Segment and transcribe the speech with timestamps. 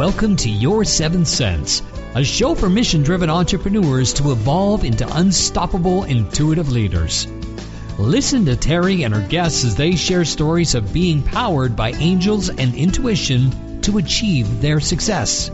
[0.00, 1.82] Welcome to Your Seventh Sense,
[2.14, 7.26] a show for mission driven entrepreneurs to evolve into unstoppable intuitive leaders.
[7.98, 12.48] Listen to Terry and her guests as they share stories of being powered by angels
[12.48, 15.50] and intuition to achieve their success.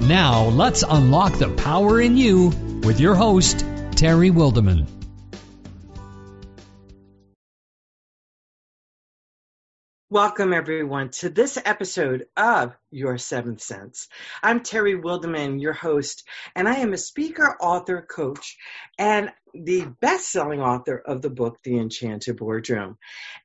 [0.00, 4.86] Now, let's unlock the power in you with your host, Terry Wildeman.
[10.12, 14.08] Welcome, everyone, to this episode of Your Seventh Sense.
[14.42, 16.26] I'm Terry Wildeman, your host,
[16.56, 18.56] and I am a speaker, author, coach,
[18.98, 22.98] and the best selling author of the book, The Enchanted Boardroom.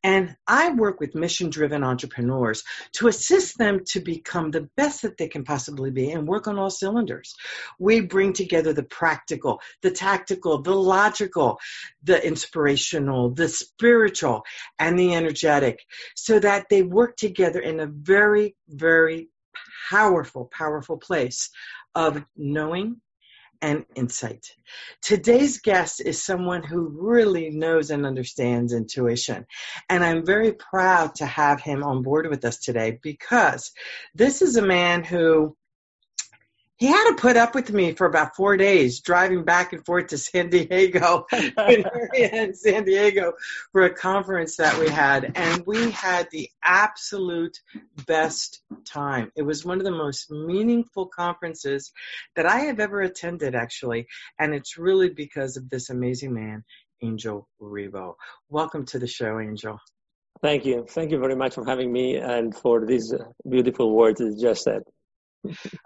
[0.03, 5.17] And I work with mission driven entrepreneurs to assist them to become the best that
[5.17, 7.35] they can possibly be and work on all cylinders.
[7.79, 11.59] We bring together the practical, the tactical, the logical,
[12.03, 14.43] the inspirational, the spiritual,
[14.79, 15.79] and the energetic
[16.15, 19.29] so that they work together in a very, very
[19.89, 21.49] powerful, powerful place
[21.93, 23.01] of knowing
[23.61, 24.45] and insight.
[25.01, 29.45] Today's guest is someone who really knows and understands intuition.
[29.89, 33.71] And I'm very proud to have him on board with us today because
[34.13, 35.55] this is a man who
[36.77, 40.07] he had to put up with me for about four days driving back and forth
[40.07, 43.33] to San Diego in San Diego
[43.71, 45.31] for a conference that we had.
[45.35, 47.57] And we had the absolute
[48.05, 49.31] best time.
[49.37, 51.93] It was one of the most meaningful conferences
[52.35, 54.07] that I have ever attended, actually.
[54.37, 56.65] And it's really because of this amazing man,
[57.01, 58.15] Angel Ribo.
[58.49, 59.79] Welcome to the show, Angel.
[60.41, 60.85] Thank you.
[60.89, 63.13] Thank you very much for having me and for these
[63.49, 64.81] beautiful words you just said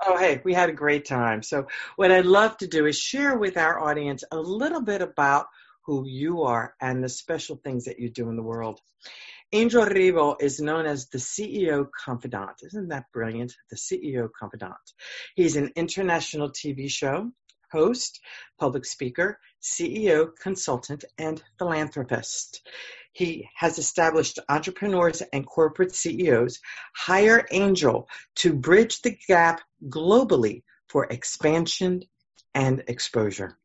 [0.06, 1.44] oh, hey, we had a great time.
[1.44, 5.48] So, what I'd love to do is share with our audience a little bit about
[5.86, 8.80] who you are and the special things that you do in the world.
[9.52, 12.62] Angel Ribo is known as the CEO Confidant.
[12.64, 13.54] Isn't that brilliant?
[13.72, 14.76] The CEO Confidant.
[15.36, 17.32] He's an international TV show
[17.72, 18.20] host,
[18.60, 22.62] public speaker, CEO, consultant, and philanthropist.
[23.20, 26.62] He has established entrepreneurs and corporate CEOs
[26.96, 29.60] hire Angel to bridge the gap
[29.90, 32.04] globally for expansion
[32.56, 33.58] and exposure.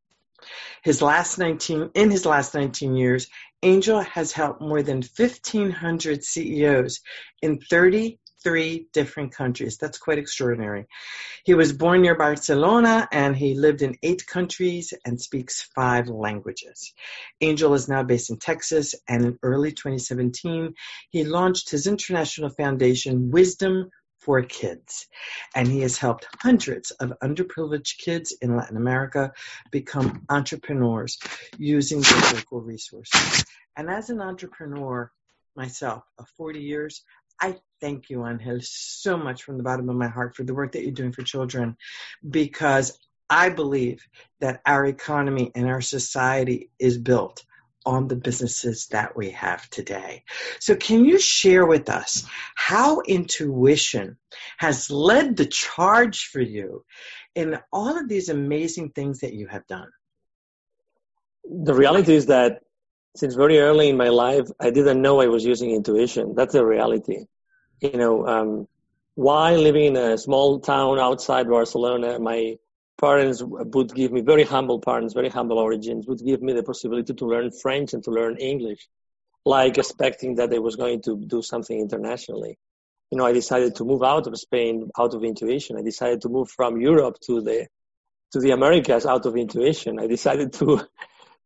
[0.83, 3.29] His last 19, in his last 19 years,
[3.63, 7.01] Angel has helped more than 1,500 CEOs
[7.41, 9.79] in 30 three different countries.
[9.79, 10.87] That's quite extraordinary.
[11.45, 16.93] He was born near Barcelona and he lived in eight countries and speaks five languages.
[17.41, 20.75] Angel is now based in Texas and in early 2017,
[21.11, 23.91] he launched his international foundation, Wisdom
[24.25, 25.07] for kids.
[25.55, 29.33] And he has helped hundreds of underprivileged kids in Latin America
[29.71, 31.19] become entrepreneurs
[31.59, 33.45] using their local resources.
[33.77, 35.11] And as an entrepreneur
[35.57, 37.03] myself of 40 years,
[37.41, 40.73] I thank you, Angel, so much from the bottom of my heart for the work
[40.73, 41.77] that you're doing for children
[42.29, 44.07] because I believe
[44.41, 47.45] that our economy and our society is built
[47.87, 50.25] on the businesses that we have today.
[50.61, 52.25] So, can you share with us
[52.55, 54.17] how intuition
[54.57, 56.85] has led the charge for you
[57.35, 59.89] in all of these amazing things that you have done?
[61.45, 62.61] The reality is that
[63.17, 66.35] since very early in my life, I didn't know I was using intuition.
[66.35, 67.27] That's the reality.
[67.81, 68.69] You know, um,
[69.15, 72.59] while living in a small town outside Barcelona, my
[72.99, 77.15] parents would give me very humble parents, very humble origins, would give me the possibility
[77.15, 78.89] to learn French and to learn English,
[79.45, 82.59] like expecting that I was going to do something internationally.
[83.11, 85.77] You know, I decided to move out of Spain out of intuition.
[85.77, 87.69] I decided to move from Europe to the
[88.33, 90.01] to the Americas out of intuition.
[90.01, 90.85] I decided to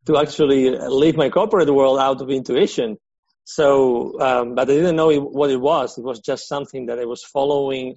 [0.06, 2.96] to actually leave my corporate world out of intuition.
[3.44, 5.96] So, um, but I didn't know what it was.
[5.96, 7.96] It was just something that I was following.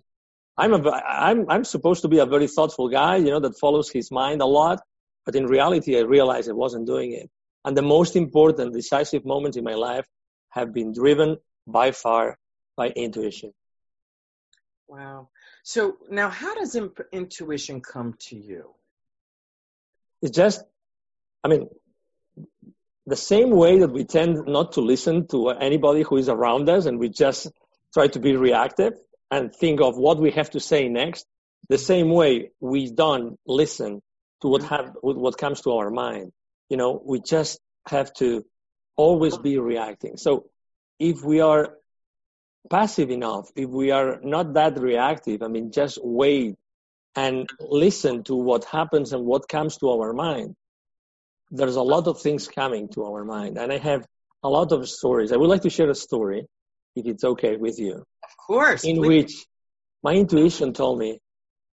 [0.57, 3.89] I'm a, I'm, I'm supposed to be a very thoughtful guy, you know, that follows
[3.89, 4.81] his mind a lot.
[5.25, 7.29] But in reality, I realized I wasn't doing it.
[7.63, 10.05] And the most important decisive moments in my life
[10.49, 12.37] have been driven by far
[12.75, 13.53] by intuition.
[14.87, 15.29] Wow.
[15.63, 18.71] So now how does imp- intuition come to you?
[20.21, 20.63] It's just,
[21.43, 21.69] I mean,
[23.07, 26.85] the same way that we tend not to listen to anybody who is around us
[26.85, 27.51] and we just
[27.93, 28.93] try to be reactive
[29.29, 31.25] and think of what we have to say next,
[31.69, 34.01] the same way we don't listen
[34.41, 34.75] to what mm-hmm.
[34.75, 36.31] have what comes to our mind.
[36.69, 38.45] You know, we just have to
[38.95, 40.17] always be reacting.
[40.17, 40.49] So
[40.99, 41.77] if we are
[42.69, 46.57] passive enough, if we are not that reactive, I mean, just wait
[47.15, 50.55] and listen to what happens and what comes to our mind,
[51.51, 53.57] there's a lot of things coming to our mind.
[53.57, 54.05] And I have
[54.43, 55.31] a lot of stories.
[55.31, 56.47] I would like to share a story,
[56.95, 57.93] if it's okay with you.
[58.23, 58.83] Of course.
[58.83, 59.07] In please.
[59.07, 59.45] which
[60.03, 61.19] my intuition told me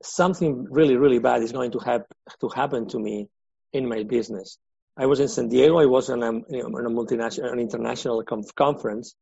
[0.02, 2.04] something really, really bad is going to,
[2.40, 3.28] to happen to me
[3.72, 4.58] in my business.
[4.96, 5.78] I was in San Diego.
[5.78, 8.22] I was on a, you know, on a multinational, an international
[8.54, 9.14] conference,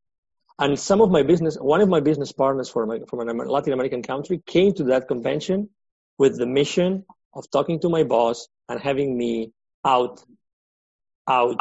[0.59, 4.03] and some of my business, one of my business partners from, from a Latin American
[4.03, 5.71] country came to that convention
[6.19, 9.53] with the mission of talking to my boss and having me
[9.85, 10.23] out,
[11.29, 11.61] out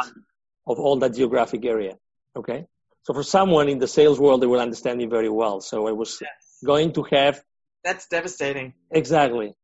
[0.66, 1.96] of all that geographic area.
[2.36, 2.66] Okay.
[3.02, 5.60] So for someone in the sales world, they will understand me very well.
[5.60, 6.30] So I was yes.
[6.64, 7.42] going to have.
[7.82, 8.74] That's devastating.
[8.90, 9.54] Exactly.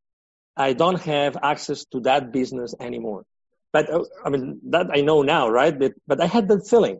[0.56, 3.24] I don't have access to that business anymore.
[3.72, 5.78] But uh, I mean, that I know now, right?
[5.78, 6.98] But, but I had that feeling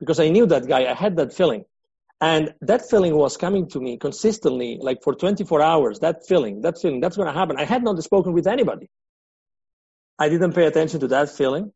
[0.00, 0.90] because I knew that guy.
[0.90, 1.64] I had that feeling.
[2.20, 5.98] And that feeling was coming to me consistently, like for 24 hours.
[5.98, 7.58] That feeling, that feeling, that's going to happen.
[7.58, 8.88] I had not spoken with anybody.
[10.18, 11.72] I didn't pay attention to that feeling.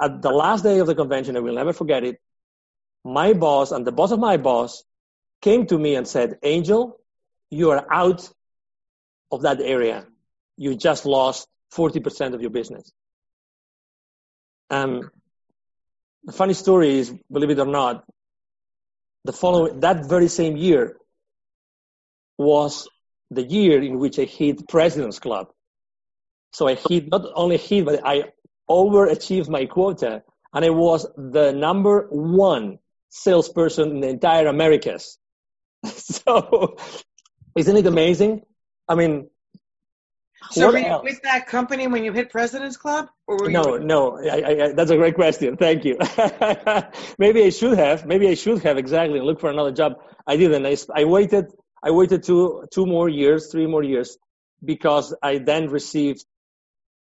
[0.00, 2.20] At the last day of the convention, I will never forget it.
[3.04, 4.84] My boss and the boss of my boss
[5.40, 6.98] came to me and said, Angel,
[7.50, 8.28] you are out
[9.30, 10.06] of that area.
[10.56, 12.92] You just lost 40% of your business.
[14.70, 15.10] Um,
[16.24, 18.04] the funny story is, believe it or not,
[19.24, 20.96] the following that very same year
[22.38, 22.88] was
[23.30, 25.48] the year in which I hit President's Club.
[26.52, 28.32] So I hit not only hit, but I
[28.68, 30.22] overachieved my quota,
[30.52, 32.78] and I was the number one
[33.10, 35.18] salesperson in the entire Americas.
[35.84, 36.76] so,
[37.56, 38.42] isn't it amazing?
[38.88, 39.28] I mean,
[40.50, 43.08] so were you with that company when you hit President's Club?
[43.26, 44.18] Or no, with- no.
[44.18, 45.56] I, I, that's a great question.
[45.56, 45.98] Thank you.
[47.18, 48.06] maybe I should have.
[48.06, 49.94] Maybe I should have exactly look for another job.
[50.26, 50.66] I didn't.
[50.66, 51.46] I, I waited.
[51.82, 54.18] I waited two two more years, three more years,
[54.64, 56.24] because I then received,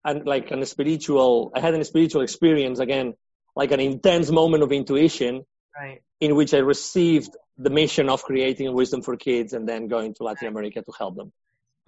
[0.08, 1.52] and like an spiritual.
[1.54, 3.14] I had a spiritual experience again,
[3.56, 5.46] like an intense moment of intuition,
[5.80, 6.02] right.
[6.22, 10.24] in which I received the mission of creating wisdom for kids, and then going to
[10.24, 11.32] Latin America to help them.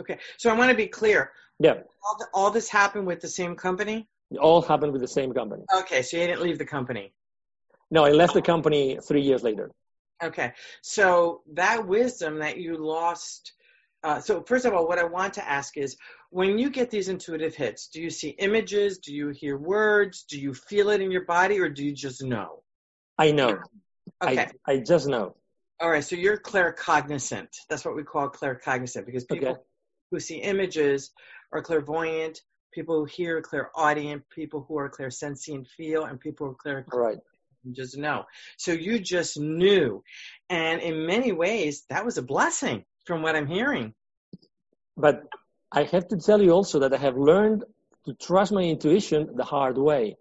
[0.01, 1.31] Okay, so I want to be clear.
[1.60, 1.75] Yeah.
[2.06, 4.07] All, the, all this happened with the same company.
[4.31, 5.63] It all happened with the same company.
[5.81, 7.13] Okay, so you didn't leave the company.
[7.92, 9.72] No, I left the company three years later.
[10.22, 10.51] Okay,
[10.81, 13.54] so that wisdom that you lost.
[14.04, 15.98] Uh, so first of all, what I want to ask is,
[16.30, 19.00] when you get these intuitive hits, do you see images?
[19.00, 20.24] Do you hear words?
[20.30, 22.63] Do you feel it in your body, or do you just know?
[23.18, 23.60] I know.
[24.24, 24.48] Okay.
[24.66, 25.36] I, I just know.
[25.81, 27.48] All right, so you're claircognizant.
[27.69, 29.62] That's what we call claircognizant because people okay
[30.12, 31.12] who see images
[31.51, 32.42] are clairvoyant,
[32.74, 37.18] people who hear clairaudient, people who are clairsentient feel, and people who are clair right.
[37.72, 38.25] just know.
[38.57, 40.04] So you just knew.
[40.50, 43.94] And in many ways, that was a blessing from what I'm hearing.
[44.98, 45.24] But
[45.72, 47.63] I have to tell you also that I have learned
[48.06, 50.18] to trust my intuition the hard way.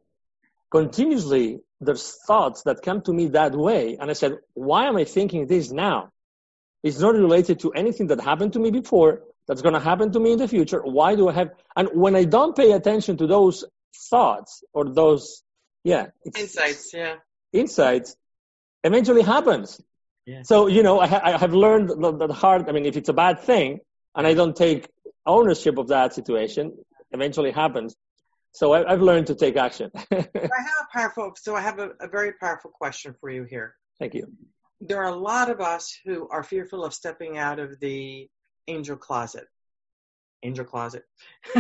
[0.70, 3.96] Continuously, there's thoughts that come to me that way.
[3.98, 6.10] And I said, why am I thinking this now?
[6.82, 10.20] It's not related to anything that happened to me before that's going to happen to
[10.20, 10.80] me in the future.
[10.82, 11.50] Why do I have?
[11.74, 13.64] And when I don't pay attention to those
[14.10, 15.42] thoughts or those,
[15.82, 17.14] yeah, insights, yeah,
[17.52, 18.16] insights,
[18.84, 19.80] eventually happens.
[20.28, 20.42] Yeah.
[20.42, 22.68] So you know, I, ha- I have learned the, the hard.
[22.68, 23.80] I mean, if it's a bad thing
[24.14, 24.86] and I don't take
[25.24, 26.76] ownership of that situation,
[27.12, 27.96] eventually happens.
[28.52, 29.90] So I, have learned to take action.
[29.94, 31.32] I have a powerful.
[31.36, 33.74] So I have a, a very powerful question for you here.
[33.98, 34.30] Thank you.
[34.82, 38.28] There are a lot of us who are fearful of stepping out of the
[38.66, 39.46] angel closet.
[40.42, 41.02] Angel closet.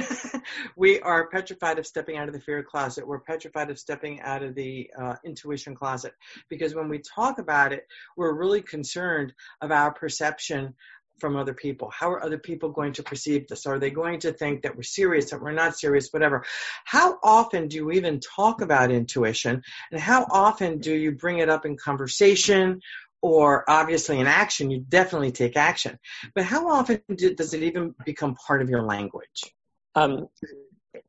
[0.76, 3.06] we are petrified of stepping out of the fear closet.
[3.06, 6.12] We're petrified of stepping out of the uh, intuition closet
[6.48, 10.74] because when we talk about it, we're really concerned of our perception
[11.18, 11.90] from other people.
[11.90, 13.66] How are other people going to perceive this?
[13.66, 16.44] Are they going to think that we're serious, that we're not serious, whatever?
[16.84, 19.62] How often do you even talk about intuition?
[19.90, 22.80] And how often do you bring it up in conversation
[23.20, 25.98] or obviously in action, you definitely take action.
[26.34, 29.54] But how often do, does it even become part of your language?
[29.94, 30.28] Um,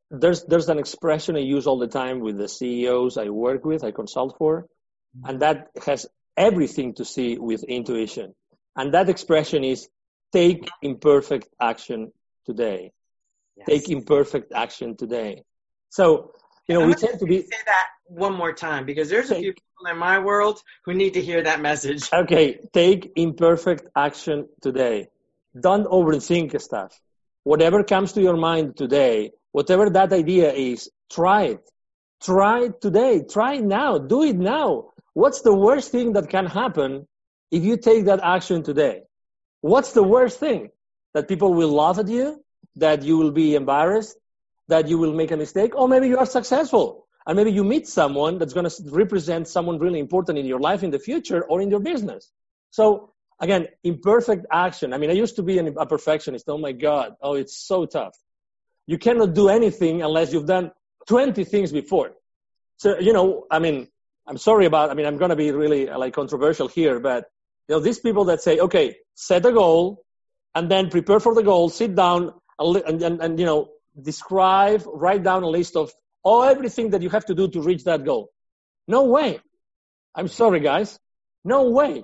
[0.09, 3.83] there's there's an expression I use all the time with the CEOs I work with,
[3.83, 4.67] I consult for,
[5.23, 8.33] and that has everything to see with intuition.
[8.75, 9.87] And that expression is
[10.31, 12.11] take imperfect action
[12.45, 12.91] today.
[13.57, 13.67] Yes.
[13.67, 15.43] Take imperfect action today.
[15.89, 16.33] So,
[16.67, 17.41] you know, I'm we tend to be.
[17.41, 19.53] Say that one more time because there's a few
[19.87, 22.09] in my world who need to hear that message.
[22.11, 25.07] Okay, take imperfect action today.
[25.59, 26.99] Don't overthink stuff.
[27.43, 31.69] Whatever comes to your mind today, whatever that idea is, try it.
[32.21, 33.23] Try it today.
[33.23, 33.97] Try it now.
[33.97, 34.91] Do it now.
[35.13, 37.07] What's the worst thing that can happen
[37.49, 39.03] if you take that action today?
[39.61, 40.69] What's the worst thing?
[41.13, 42.43] That people will laugh at you?
[42.75, 44.17] That you will be embarrassed?
[44.67, 45.75] That you will make a mistake?
[45.75, 49.77] Or maybe you are successful and maybe you meet someone that's going to represent someone
[49.77, 52.31] really important in your life in the future or in your business.
[52.71, 54.93] So again, imperfect action.
[54.93, 56.45] I mean, I used to be an, a perfectionist.
[56.49, 57.13] Oh my God.
[57.21, 58.17] Oh, it's so tough.
[58.87, 60.71] You cannot do anything unless you've done
[61.07, 62.13] 20 things before.
[62.77, 63.89] So, you know, I mean,
[64.25, 67.25] I'm sorry about, I mean, I'm going to be really like controversial here, but
[67.67, 70.03] you know, these people that say, okay, set a goal
[70.55, 73.69] and then prepare for the goal, sit down and, and, and you know,
[74.01, 75.91] describe, write down a list of
[76.23, 78.29] all everything that you have to do to reach that goal.
[78.87, 79.39] No way.
[80.15, 80.99] I'm sorry, guys.
[81.43, 82.03] No way.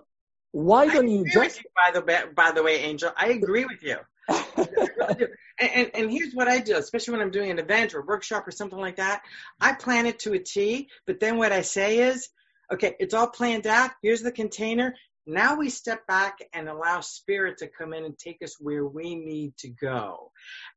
[0.51, 1.57] Why don't you just?
[1.57, 3.97] You, by the by the way, Angel, I agree with you.
[4.29, 5.27] and,
[5.59, 8.51] and, and here's what I do, especially when I'm doing an event or workshop or
[8.51, 9.21] something like that.
[9.59, 12.29] I plan it to a T, but then what I say is,
[12.73, 13.91] okay, it's all planned out.
[14.01, 14.95] Here's the container.
[15.27, 19.15] Now we step back and allow spirit to come in and take us where we
[19.15, 20.31] need to go.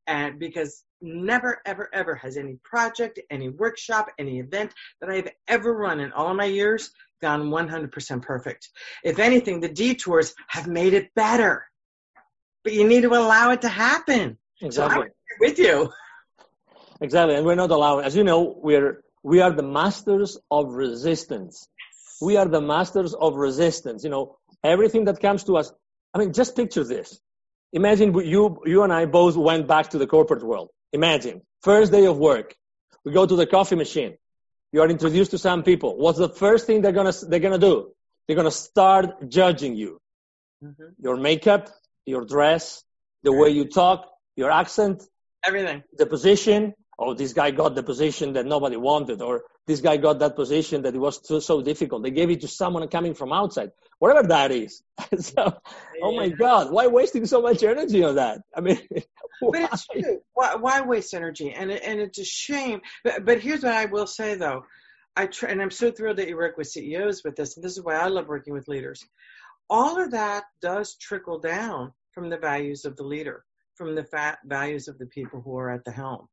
[0.06, 5.72] And because never, ever, ever has any project, any workshop, any event that I've ever
[5.74, 6.90] run in all of my years
[7.20, 8.68] gone 100% perfect.
[9.04, 11.64] If anything, the detours have made it better.
[12.64, 14.38] But you need to allow it to happen.
[14.60, 15.06] Exactly.
[15.06, 15.92] So with you.
[17.00, 17.36] Exactly.
[17.36, 21.68] And we're not allowing, as you know, we're, we are the masters of resistance.
[22.20, 24.04] We are the masters of resistance.
[24.04, 25.72] You know, everything that comes to us.
[26.12, 27.20] I mean, just picture this.
[27.72, 30.70] Imagine you, you and I both went back to the corporate world.
[30.92, 32.54] Imagine first day of work.
[33.04, 34.16] We go to the coffee machine
[34.72, 35.96] you are introduced to some people.
[35.96, 37.92] What's the first thing they're gonna they're gonna do?
[38.26, 40.00] They're gonna start judging you.
[40.62, 40.84] Mm-hmm.
[40.98, 41.70] Your makeup,
[42.04, 42.82] your dress,
[43.22, 44.06] the way you talk,
[44.36, 45.02] your accent,
[45.44, 46.74] everything, the position.
[46.98, 50.82] Oh, this guy got the position that nobody wanted, or this guy got that position
[50.82, 52.02] that it was so, so difficult.
[52.02, 54.82] They gave it to someone coming from outside, whatever that is.
[55.18, 55.50] so, yeah.
[56.02, 58.40] oh my God, why wasting so much energy on that?
[58.56, 60.20] I mean, but it's true.
[60.32, 61.52] Why, why waste energy?
[61.52, 62.80] And it, and it's a shame.
[63.04, 64.64] But but here's what I will say though,
[65.14, 67.56] I try, and I'm so thrilled that you work with CEOs with this.
[67.56, 69.04] And this is why I love working with leaders.
[69.68, 73.44] All of that does trickle down from the values of the leader,
[73.74, 76.26] from the fat values of the people who are at the helm.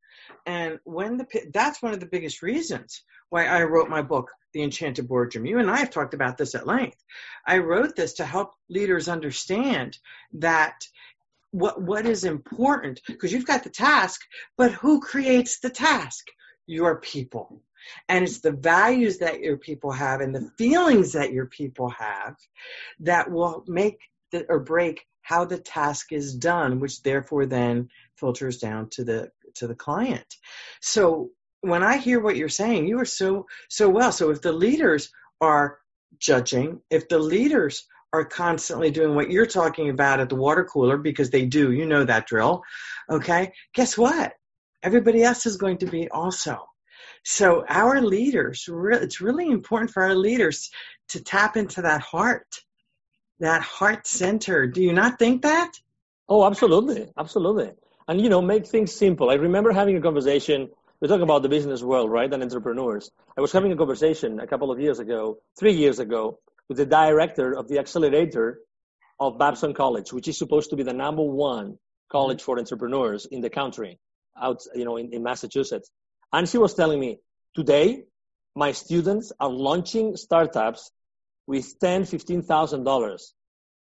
[0.45, 3.03] And when the that's one of the biggest reasons
[3.35, 5.45] why I wrote my book, The Enchanted Boardroom.
[5.45, 7.03] You and I have talked about this at length.
[7.45, 9.97] I wrote this to help leaders understand
[10.35, 10.87] that
[11.51, 14.21] what what is important because you've got the task,
[14.55, 16.25] but who creates the task?
[16.65, 17.61] Your people.
[18.07, 22.35] And it's the values that your people have and the feelings that your people have
[23.01, 23.99] that will make
[24.31, 29.31] the, or break how the task is done, which therefore then filters down to the
[29.55, 30.35] to the client.
[30.79, 31.31] So
[31.67, 34.11] when I hear what you're saying, you are so so well.
[34.11, 35.09] So if the leaders
[35.41, 35.79] are
[36.19, 40.97] judging, if the leaders are constantly doing what you're talking about at the water cooler
[40.97, 41.71] because they do.
[41.71, 42.63] You know that drill.
[43.09, 43.51] Okay.
[43.73, 44.33] Guess what?
[44.81, 46.65] Everybody else is going to be also.
[47.23, 50.69] So our leaders, it's really important for our leaders
[51.09, 52.47] to tap into that heart,
[53.39, 54.67] that heart center.
[54.67, 55.71] Do you not think that?
[56.29, 57.11] Oh, absolutely.
[57.17, 57.71] Absolutely.
[58.07, 59.29] And, you know, make things simple.
[59.29, 60.69] I remember having a conversation.
[61.01, 62.31] We talk about the business world, right?
[62.31, 63.11] And entrepreneurs.
[63.37, 66.85] I was having a conversation a couple of years ago, three years ago, with the
[66.85, 68.59] director of the accelerator
[69.19, 71.77] of Babson College, which is supposed to be the number one
[72.09, 72.45] college mm-hmm.
[72.45, 73.99] for entrepreneurs in the country,
[74.41, 75.89] out you know in, in Massachusetts.
[76.31, 77.19] And she was telling me,
[77.55, 78.03] today
[78.55, 80.91] my students are launching startups
[81.45, 83.33] with ten, fifteen thousand dollars,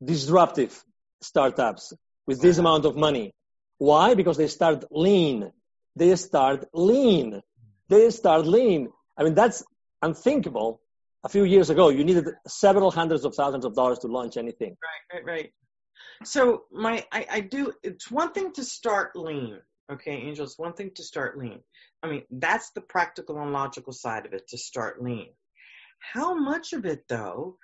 [0.04, 0.84] disruptive
[1.22, 1.94] startups
[2.26, 3.34] with this amount of money.
[3.78, 4.16] Why?
[4.16, 5.52] Because they start lean.
[5.96, 7.42] They start lean.
[7.90, 8.90] They start lean.
[9.18, 9.64] I mean, that's
[10.02, 10.82] unthinkable
[11.26, 14.78] a few years ago, you needed several hundreds of thousands of dollars to launch anything.
[15.12, 15.54] Right, right, right.
[16.24, 17.74] So my, I, I do.
[17.84, 19.60] It's one thing to start lean.
[19.92, 20.46] Okay, Angel.
[20.46, 21.62] It's one thing to start lean.
[22.04, 25.30] I mean, that's the practical and logical side of it to start lean.
[26.00, 27.58] How much of it though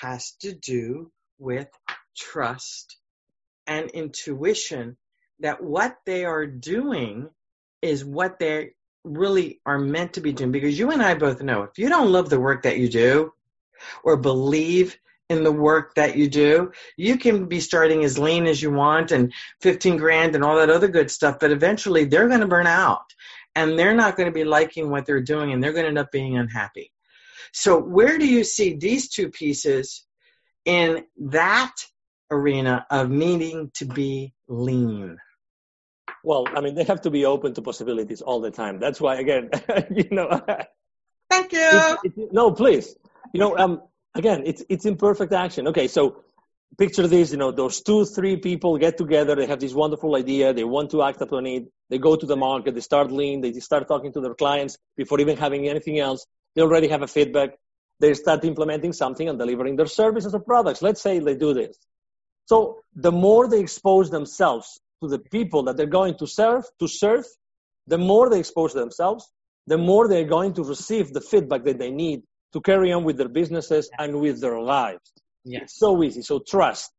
[0.00, 1.68] has to do with
[2.16, 2.96] trust
[3.66, 4.96] and intuition
[5.40, 7.28] that what they are doing
[7.82, 8.70] is what they
[9.04, 12.12] really are meant to be doing because you and I both know if you don't
[12.12, 13.32] love the work that you do
[14.02, 14.98] or believe
[15.30, 19.12] in the work that you do, you can be starting as lean as you want
[19.12, 22.66] and 15 grand and all that other good stuff, but eventually they're going to burn
[22.66, 23.04] out
[23.54, 25.98] and they're not going to be liking what they're doing and they're going to end
[25.98, 26.92] up being unhappy.
[27.52, 30.04] So, where do you see these two pieces
[30.64, 31.72] in that
[32.30, 35.18] arena of needing to be lean?
[36.24, 38.78] Well, I mean, they have to be open to possibilities all the time.
[38.78, 39.50] That's why, again,
[39.90, 40.42] you know.
[41.30, 41.60] Thank you.
[41.62, 42.96] It's, it's, no, please.
[43.32, 43.82] You know, um,
[44.14, 45.68] again, it's it's imperfect action.
[45.68, 46.24] Okay, so
[46.76, 47.30] picture this.
[47.30, 49.34] You know, those two, three people get together.
[49.36, 50.52] They have this wonderful idea.
[50.52, 51.64] They want to act upon it.
[51.90, 52.74] They go to the market.
[52.74, 53.40] They start lean.
[53.40, 56.26] They start talking to their clients before even having anything else.
[56.54, 57.50] They already have a feedback.
[58.00, 60.82] They start implementing something and delivering their services or products.
[60.82, 61.76] Let's say they do this.
[62.46, 66.88] So the more they expose themselves to the people that they're going to serve, to
[66.88, 67.24] serve,
[67.86, 69.30] the more they expose themselves,
[69.66, 73.16] the more they're going to receive the feedback that they need to carry on with
[73.18, 75.12] their businesses and with their lives.
[75.44, 75.62] Yes.
[75.64, 76.22] It's so easy.
[76.22, 76.90] So trust.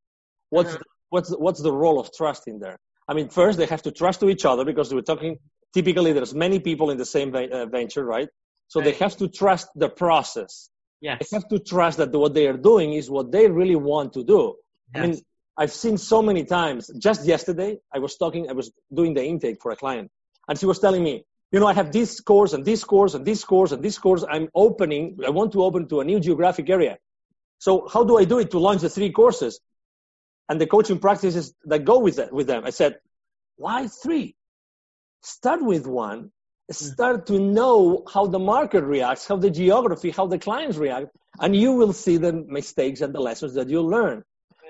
[0.50, 0.84] What's Uh-huh.
[1.10, 2.78] what's what's the role of trust in there?
[3.08, 5.38] I mean, first they have to trust to each other because we're talking.
[5.74, 8.30] Typically, there's many people in the same uh, venture, right?
[8.68, 10.70] So they have to trust the process.
[11.02, 11.18] Yes.
[11.30, 14.24] They have to trust that what they are doing is what they really want to
[14.24, 14.56] do.
[14.96, 15.22] I mean, Yes.
[15.60, 16.90] I've seen so many times.
[16.98, 20.10] Just yesterday, I was talking, I was doing the intake for a client,
[20.48, 23.26] and she was telling me, you know, I have this course and this course and
[23.26, 24.24] this course and this course.
[24.30, 26.98] I'm opening, I want to open to a new geographic area.
[27.58, 29.60] So how do I do it to launch the three courses
[30.48, 32.64] and the coaching practices that go with that, with them?
[32.66, 33.00] I said,
[33.58, 34.36] why three?
[35.24, 36.32] Start with one.
[36.70, 36.74] Hmm.
[36.74, 41.08] Start to know how the market reacts, how the geography, how the clients react,
[41.40, 44.24] and you will see the mistakes and the lessons that you'll learn.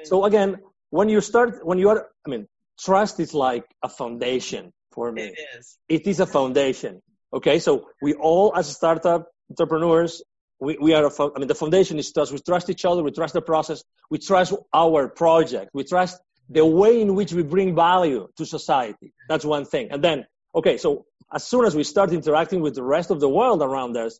[0.05, 2.47] So again, when you start, when you are, I mean,
[2.79, 5.23] trust is like a foundation for me.
[5.23, 5.77] it is.
[5.87, 7.01] It is a foundation.
[7.33, 7.59] Okay.
[7.59, 10.23] So we all, as startup entrepreneurs,
[10.59, 12.31] we, we are, a, I mean, the foundation is trust.
[12.31, 13.03] We trust each other.
[13.03, 13.83] We trust the process.
[14.09, 15.71] We trust our project.
[15.73, 16.19] We trust
[16.49, 19.13] the way in which we bring value to society.
[19.27, 19.89] That's one thing.
[19.91, 20.77] And then, okay.
[20.77, 24.19] So as soon as we start interacting with the rest of the world around us,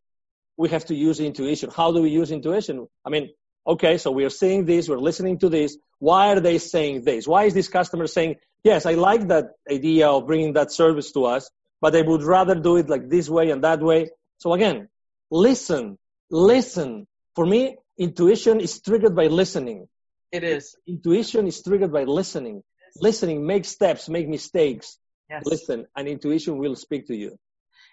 [0.55, 1.71] we have to use intuition.
[1.75, 2.87] How do we use intuition?
[3.05, 3.29] I mean,
[3.69, 5.77] okay, so we are seeing this, we're listening to this.
[5.99, 7.27] Why are they saying this?
[7.27, 11.25] Why is this customer saying, yes, I like that idea of bringing that service to
[11.25, 11.49] us,
[11.79, 14.09] but I would rather do it like this way and that way.
[14.39, 14.89] So again,
[15.29, 15.97] listen,
[16.29, 17.07] listen.
[17.35, 19.87] For me, intuition is triggered by listening.
[20.31, 20.75] It is.
[20.87, 22.63] Intuition is triggered by listening.
[22.95, 24.97] Listening, make steps, make mistakes.
[25.29, 25.43] Yes.
[25.45, 27.37] Listen, and intuition will speak to you.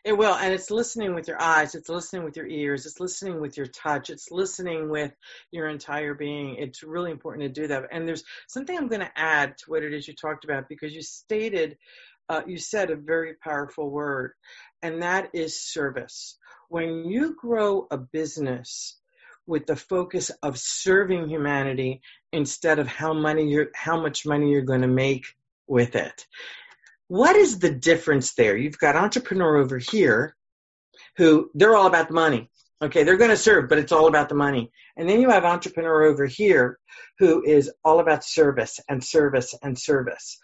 [0.06, 3.40] It will, and it's listening with your eyes, it's listening with your ears, it's listening
[3.40, 5.10] with your touch, it's listening with
[5.50, 6.54] your entire being.
[6.58, 7.88] It's really important to do that.
[7.90, 10.94] And there's something I'm going to add to what it is you talked about because
[10.94, 11.76] you stated,
[12.28, 14.34] uh, you said a very powerful word,
[14.80, 16.38] and that is service.
[16.68, 19.00] When you grow a business
[19.44, 24.62] with the focus of serving humanity instead of how money you're, how much money you're
[24.62, 25.26] going to make
[25.66, 26.28] with it,
[27.08, 28.56] what is the difference there?
[28.56, 30.36] You've got entrepreneur over here
[31.16, 32.50] who they're all about the money.
[32.82, 34.70] Okay, they're going to serve, but it's all about the money.
[34.96, 36.78] And then you have entrepreneur over here
[37.18, 40.38] who is all about service and service and service.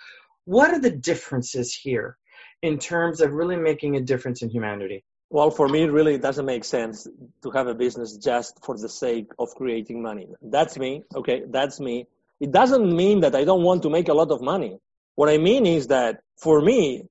[0.44, 2.16] What are the differences here
[2.62, 5.04] in terms of really making a difference in humanity?
[5.28, 7.06] Well, for me, really, it doesn't make sense
[7.42, 10.28] to have a business just for the sake of creating money.
[10.42, 11.04] That's me.
[11.14, 12.06] Okay, that's me.
[12.40, 14.78] It doesn't mean that I don't want to make a lot of money.
[15.14, 17.04] What I mean is that for me,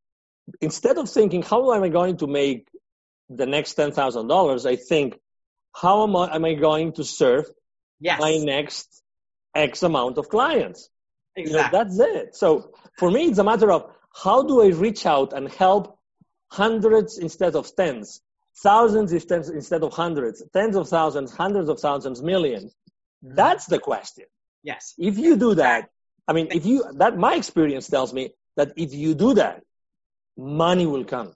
[0.59, 2.67] instead of thinking, how am I going to make
[3.29, 5.19] the next $10,000, I think,
[5.73, 7.45] how am I, am I going to serve
[7.99, 9.01] Yes, my next
[9.55, 10.89] X amount of clients?
[11.35, 11.77] You know, exactly.
[11.77, 12.35] that's it.
[12.35, 15.97] So for me, it's a matter of how do I reach out and help
[16.49, 18.21] hundreds instead of tens,
[18.61, 22.73] thousands instead instead of hundreds, tens of thousands, hundreds of thousands, millions.
[23.23, 23.35] Mm-hmm.
[23.35, 24.25] That's the question.
[24.63, 25.89] yes, If you do that,
[26.32, 29.63] I mean, if you, that my experience tells me that if you do that,
[30.38, 31.34] money will come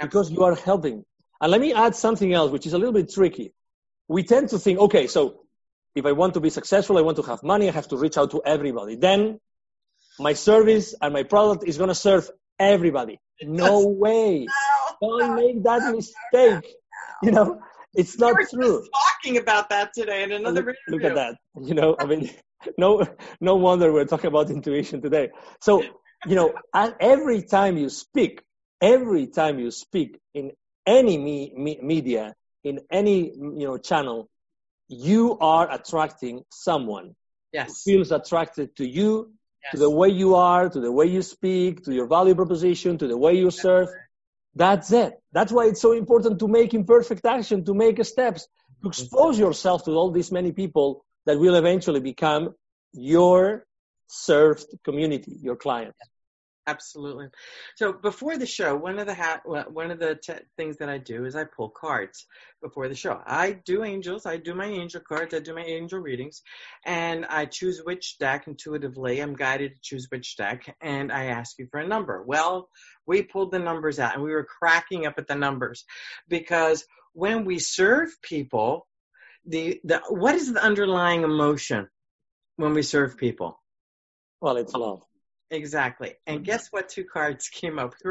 [0.00, 1.04] because you are helping.
[1.42, 3.52] And let me add something else, which is a little bit tricky.
[4.08, 5.42] We tend to think, okay, so
[5.94, 8.16] if I want to be successful, I want to have money, I have to reach
[8.16, 8.96] out to everybody.
[8.96, 9.40] Then
[10.18, 13.20] my service and my product is going to serve everybody.
[13.42, 14.46] No way.
[15.02, 16.66] Don't make that mistake.
[17.22, 17.60] You know,
[17.92, 18.78] it's not we were true.
[18.78, 18.90] just
[19.22, 20.88] talking about that today in another look, interview.
[20.88, 21.36] look at that.
[21.60, 22.30] You know, I mean,
[22.78, 23.06] no,
[23.40, 25.30] no wonder we're talking about intuition today.
[25.60, 25.82] So,
[26.26, 28.42] you know, every time you speak,
[28.80, 30.52] every time you speak in
[30.86, 34.28] any me, me, media, in any, you know, channel,
[34.88, 37.14] you are attracting someone who
[37.52, 39.72] Yes, feels attracted to you, yes.
[39.72, 43.08] to the way you are, to the way you speak, to your value proposition, to
[43.08, 43.88] the way you serve.
[44.54, 45.14] That's it.
[45.32, 48.88] That's why it's so important to make imperfect action, to make steps, to mm-hmm.
[48.88, 52.54] expose yourself to all these many people that will eventually become
[52.92, 53.66] your
[54.06, 55.98] served community, your clients.
[56.66, 57.26] Absolutely.
[57.76, 60.20] So before the show, one of the ha- one of the
[60.56, 62.26] things that I do is I pull cards
[62.62, 63.20] before the show.
[63.26, 64.24] I do angels.
[64.26, 65.34] I do my angel cards.
[65.34, 66.42] I do my angel readings,
[66.84, 69.20] and I choose which deck intuitively.
[69.20, 72.22] I'm guided to choose which deck, and I ask you for a number.
[72.22, 72.68] Well,
[73.04, 75.84] we pulled the numbers out, and we were cracking up at the numbers
[76.28, 78.86] because when we serve people,
[79.46, 81.88] the the what is the underlying emotion
[82.56, 83.60] when we serve people?
[84.40, 85.02] Well, it's love.
[85.50, 86.14] Exactly.
[86.26, 86.88] And guess what?
[86.88, 87.94] Two cards came up.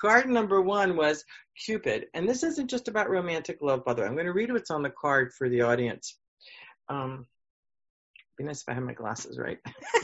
[0.00, 1.24] Card number one was
[1.64, 2.06] Cupid.
[2.14, 4.08] And this isn't just about romantic love, by the way.
[4.08, 6.16] I'm going to read what's on the card for the audience.
[6.88, 7.26] Um,
[8.36, 9.58] Be nice if I had my glasses right.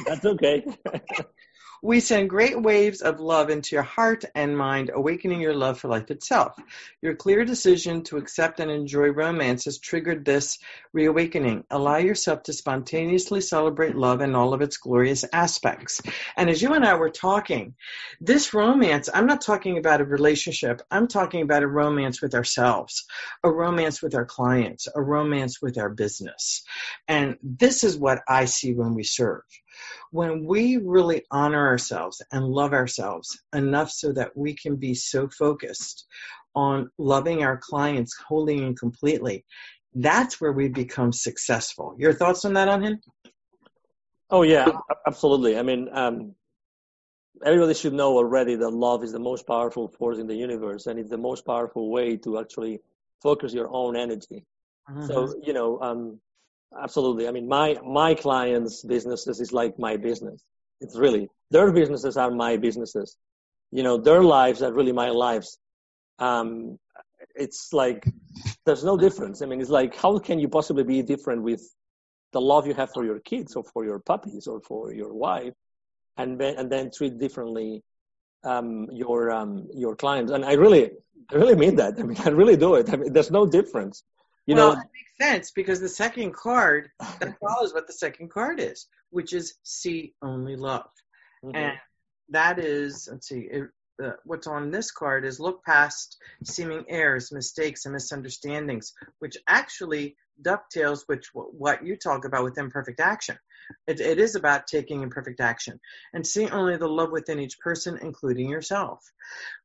[0.06, 0.64] That's okay.
[1.84, 5.88] We send great waves of love into your heart and mind, awakening your love for
[5.88, 6.58] life itself.
[7.02, 10.58] Your clear decision to accept and enjoy romance has triggered this
[10.94, 11.64] reawakening.
[11.70, 16.00] Allow yourself to spontaneously celebrate love in all of its glorious aspects.
[16.38, 17.74] And as you and I were talking,
[18.18, 23.04] this romance, I'm not talking about a relationship, I'm talking about a romance with ourselves,
[23.42, 26.62] a romance with our clients, a romance with our business.
[27.06, 29.42] And this is what I see when we serve
[30.10, 35.28] when we really honor ourselves and love ourselves enough so that we can be so
[35.28, 36.06] focused
[36.54, 39.44] on loving our clients wholly and completely,
[39.94, 41.94] that's where we become successful.
[41.98, 42.98] Your thoughts on that, Angel?
[44.30, 44.68] Oh yeah,
[45.06, 45.58] absolutely.
[45.58, 46.34] I mean, um,
[47.44, 50.98] everybody should know already that love is the most powerful force in the universe, and
[50.98, 52.80] it's the most powerful way to actually
[53.22, 54.44] focus your own energy.
[54.90, 55.06] Mm-hmm.
[55.06, 56.20] So you know, um,
[56.82, 57.28] absolutely.
[57.28, 60.42] I mean, my my clients' businesses is like my business.
[60.80, 63.16] It's really their businesses are my businesses.
[63.70, 65.58] You know, their lives are really my lives.
[66.18, 66.78] Um,
[67.34, 68.06] it's like
[68.64, 69.42] there's no difference.
[69.42, 71.62] I mean, it's like how can you possibly be different with
[72.32, 75.54] the love you have for your kids or for your puppies or for your wife,
[76.16, 77.82] and then and then treat differently
[78.44, 80.32] um, your um, your clients.
[80.32, 80.90] And I really
[81.30, 81.94] I really mean that.
[81.98, 82.92] I mean, I really do it.
[82.92, 84.02] I mean, there's no difference.
[84.46, 88.30] You well, know, it makes sense because the second card that follows what the second
[88.30, 90.90] card is, which is see only love,
[91.44, 91.56] mm-hmm.
[91.56, 91.78] and
[92.30, 93.68] that is let's see, it,
[94.02, 100.16] uh, what's on this card is look past seeming errors, mistakes, and misunderstandings, which actually
[100.42, 103.38] dovetails with what you talk about with imperfect action.
[103.86, 105.80] It, it is about taking imperfect action
[106.12, 109.00] and seeing only the love within each person, including yourself.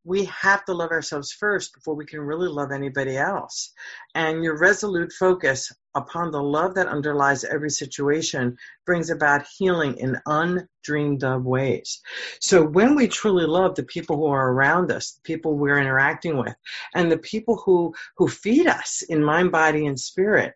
[0.03, 3.73] We have to love ourselves first before we can really love anybody else.
[4.15, 10.17] And your resolute focus upon the love that underlies every situation brings about healing in
[10.25, 12.01] undreamed of ways.
[12.39, 16.38] So when we truly love the people who are around us, the people we're interacting
[16.38, 16.55] with,
[16.93, 20.53] and the people who, who feed us in mind, body, and spirit,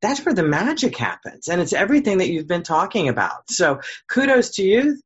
[0.00, 1.48] that's where the magic happens.
[1.48, 3.50] And it's everything that you've been talking about.
[3.50, 4.98] So kudos to you.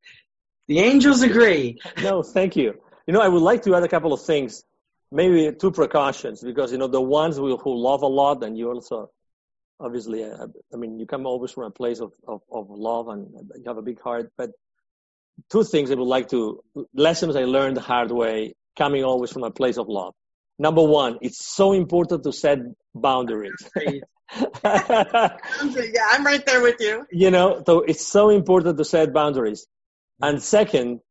[0.67, 1.77] The angels agree.
[2.01, 2.73] No, thank you.
[3.07, 4.63] You know, I would like to add a couple of things,
[5.11, 8.71] maybe two precautions, because, you know, the ones who, who love a lot, and you
[8.71, 9.11] also
[9.79, 13.27] obviously, uh, I mean, you come always from a place of, of, of love and
[13.57, 14.31] you have a big heart.
[14.37, 14.51] But
[15.51, 19.43] two things I would like to, lessons I learned the hard way, coming always from
[19.43, 20.13] a place of love.
[20.57, 22.59] Number one, it's so important to set
[22.93, 23.69] boundaries.
[24.63, 25.37] Yeah,
[26.11, 27.05] I'm right there with you.
[27.11, 29.67] You know, so it's so important to set boundaries.
[30.21, 31.01] And second,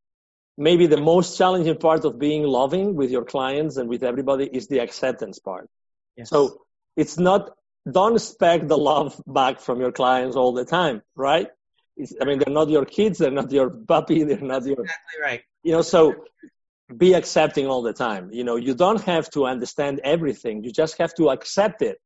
[0.57, 4.69] maybe the most challenging part of being loving with your clients and with everybody is
[4.69, 5.69] the acceptance part.
[6.17, 6.31] Yes.
[6.31, 6.63] So
[6.97, 7.51] it's not
[7.91, 11.49] don't expect the love back from your clients all the time, right?
[11.97, 14.81] It's, I mean, they're not your kids, they're not your puppy, they're not your.
[14.81, 15.43] Exactly right.
[15.63, 16.15] You know, so
[16.97, 18.31] be accepting all the time.
[18.31, 20.65] You know, you don't have to understand everything.
[20.65, 21.99] You just have to accept it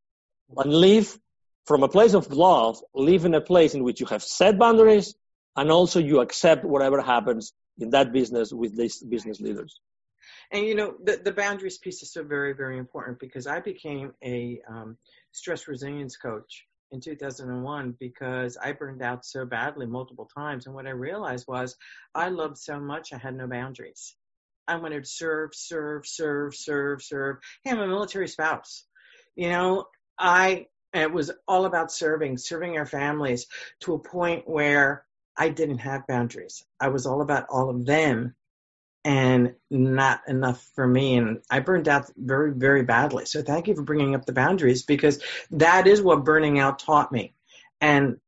[0.56, 1.18] and live
[1.66, 5.14] from a place of love, live in a place in which you have set boundaries
[5.56, 9.80] and also you accept whatever happens in that business with these business leaders.
[10.50, 14.12] And you know, the, the boundaries piece is so very, very important because I became
[14.24, 14.96] a um,
[15.32, 20.66] stress resilience coach in 2001 because I burned out so badly multiple times.
[20.66, 21.76] And what I realized was
[22.14, 24.14] I loved so much, I had no boundaries.
[24.66, 27.36] I wanted to serve, serve, serve, serve, serve.
[27.64, 28.84] Hey, I'm a military spouse.
[29.34, 29.84] You know,
[30.18, 33.46] I, it was all about serving, serving our families
[33.80, 35.04] to a point where
[35.36, 36.64] I didn't have boundaries.
[36.80, 38.34] I was all about all of them
[39.04, 41.16] and not enough for me.
[41.16, 43.26] And I burned out very, very badly.
[43.26, 47.12] So thank you for bringing up the boundaries because that is what burning out taught
[47.12, 47.34] me.
[47.80, 48.18] And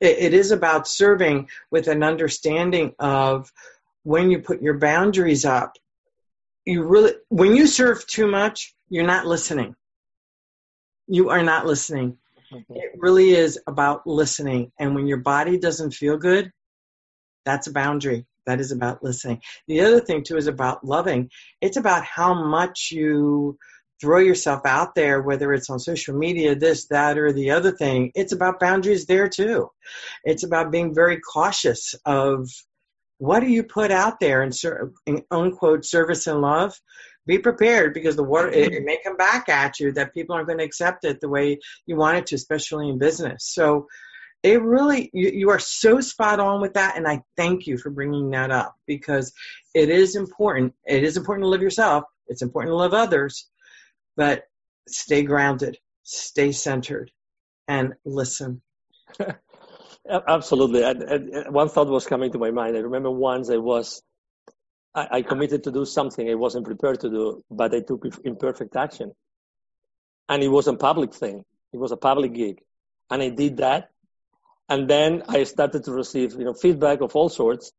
[0.00, 3.52] it, is about serving with an understanding of
[4.02, 5.76] when you put your boundaries up,
[6.64, 9.74] you really, when you serve too much, you're not listening.
[11.06, 12.18] You are not listening.
[12.52, 12.74] Mm-hmm.
[12.74, 14.72] It really is about listening.
[14.78, 16.52] And when your body doesn't feel good,
[17.44, 19.42] that's a boundary that is about listening.
[19.66, 21.30] The other thing too is about loving.
[21.60, 23.58] It's about how much you
[24.00, 28.12] throw yourself out there, whether it's on social media, this, that, or the other thing.
[28.14, 29.70] It's about boundaries there too.
[30.24, 32.48] It's about being very cautious of
[33.18, 34.52] what do you put out there in,
[35.06, 36.78] in unquote service and love.
[37.26, 38.84] Be prepared because the water it, it mm-hmm.
[38.84, 41.96] may come back at you that people aren't going to accept it the way you
[41.96, 43.44] want it to, especially in business.
[43.52, 43.88] So
[44.42, 47.88] it really you, you are so spot on with that and i thank you for
[47.88, 49.32] bringing that up because
[49.74, 53.48] it is important it is important to live yourself it's important to love others
[54.14, 54.44] but
[54.86, 57.10] stay grounded stay centered
[57.66, 58.60] and listen
[60.28, 60.82] Absolutely.
[61.50, 62.76] One thought was coming to my mind.
[62.76, 64.02] I remember once I was,
[64.96, 68.74] I, I, committed to do something I wasn't prepared to do, but I took imperfect
[68.74, 69.12] action.
[70.28, 71.44] And it was a public thing.
[71.72, 72.62] It was a public gig.
[73.10, 73.90] And I did that.
[74.68, 77.70] And then I started to receive, you know, feedback of all sorts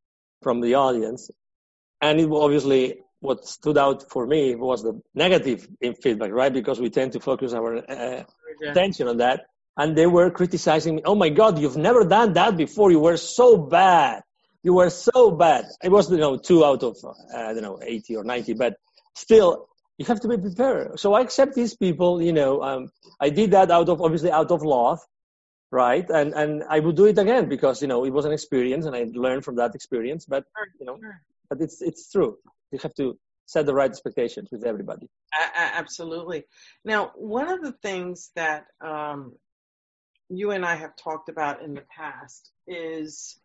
[0.44, 1.30] from the audience.
[2.00, 6.54] And it obviously, what stood out for me was the negative in feedback, right?
[6.54, 8.24] Because we tend to focus our uh,
[8.64, 11.02] attention on that and they were criticizing me.
[11.06, 12.92] Oh my God, you've never done that before.
[12.92, 14.24] You were so bad.
[14.68, 15.64] You were so bad.
[15.82, 18.76] It was, you know, two out of, uh, I don't know, 80 or 90, but
[19.16, 21.00] still, you have to be prepared.
[21.00, 24.52] So I accept these people, you know, um, I did that out of, obviously out
[24.52, 25.00] of love,
[25.72, 26.06] right?
[26.10, 28.94] And, and I would do it again because, you know, it was an experience and
[28.94, 30.44] I learned from that experience, but,
[30.82, 31.00] you know,
[31.50, 32.38] but it's, it's true.
[32.74, 35.08] You have to set the right expectations with everybody.
[35.56, 36.44] Absolutely.
[36.84, 39.32] Now, one of the things that um,
[40.28, 43.40] you and I have talked about in the past is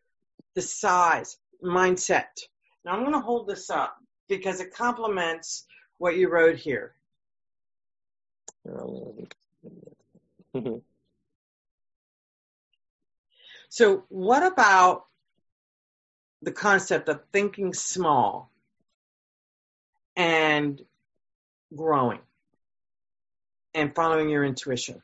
[0.54, 2.40] the size, mindset.
[2.84, 3.96] Now I'm going to hold this up
[4.28, 5.64] because it complements
[5.98, 6.94] what you wrote here.
[13.68, 15.06] so, what about
[16.42, 18.52] the concept of thinking small
[20.16, 20.80] and
[21.74, 22.20] growing
[23.74, 25.02] and following your intuition?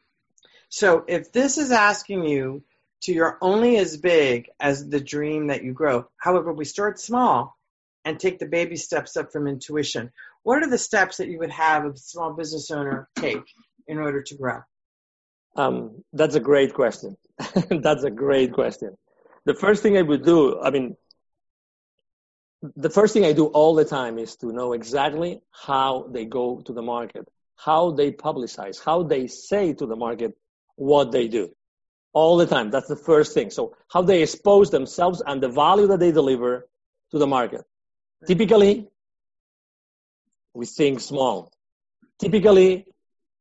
[0.69, 2.63] So if this is asking you
[3.03, 6.07] to you're only as big as the dream that you grow.
[6.17, 7.57] However, we start small
[8.05, 10.11] and take the baby steps up from intuition.
[10.43, 13.45] What are the steps that you would have a small business owner take
[13.87, 14.61] in order to grow?
[15.57, 17.17] Um, that's a great question.
[17.71, 18.97] that's a great question.
[19.45, 20.97] The first thing I would do, I mean,
[22.77, 26.61] the first thing I do all the time is to know exactly how they go
[26.63, 30.37] to the market, how they publicize, how they say to the market
[30.77, 31.51] what they do
[32.13, 32.71] all the time.
[32.71, 33.51] That's the first thing.
[33.51, 36.69] So how they expose themselves and the value that they deliver
[37.11, 37.65] to the market.
[38.27, 38.89] Typically,
[40.55, 41.53] we think small.
[42.19, 42.87] Typically,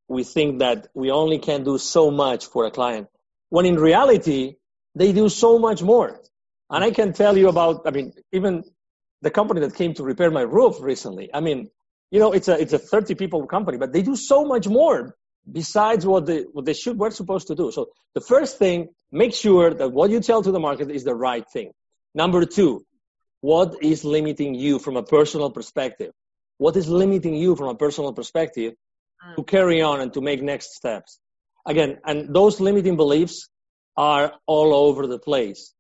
[0.08, 3.08] we think that we only can do so much for a client,
[3.50, 4.56] when in reality,
[4.96, 6.20] they do so much more.
[6.70, 8.64] And I can tell you about, I mean, even
[9.22, 11.30] the company that came to repair my roof recently.
[11.34, 11.70] I mean,
[12.12, 15.16] you know, it's a it's a 30 people company, but they do so much more
[15.52, 17.72] besides what they what they should were supposed to do.
[17.72, 21.16] So the first thing, make sure that what you tell to the market is the
[21.16, 21.72] right thing.
[22.14, 22.86] Number two,
[23.42, 26.12] what is limiting you from a personal perspective?
[26.58, 29.36] What is limiting you from a personal perspective mm.
[29.36, 31.20] to carry on and to make next steps?
[31.66, 33.48] Again, and those limiting beliefs
[33.96, 35.74] are all over the place.